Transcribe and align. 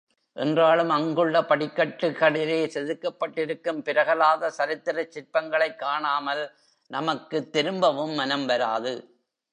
என்றாலும் 0.33 0.89
அங்குள்ள 0.89 1.41
படிக்கட்டுகளிலே 1.41 2.57
செதுக்கப்பட்டிருக்கும் 2.67 3.83
பிரகலாத 3.83 4.51
சரித்திரச் 4.57 5.11
சிற்பங்களைக் 5.11 5.79
காணாமல் 5.79 6.51
நமக்குத் 6.87 7.51
திரும்பவும் 7.51 8.13
மனம் 8.13 8.45
வராது. 8.45 8.93